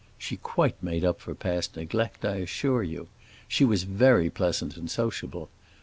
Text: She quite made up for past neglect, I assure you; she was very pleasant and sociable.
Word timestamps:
She 0.17 0.37
quite 0.37 0.81
made 0.81 1.05
up 1.05 1.19
for 1.21 1.35
past 1.35 1.75
neglect, 1.75 2.25
I 2.25 2.37
assure 2.37 2.81
you; 2.81 3.07
she 3.47 3.63
was 3.63 3.83
very 3.83 4.31
pleasant 4.31 4.75
and 4.75 4.89
sociable. 4.89 5.51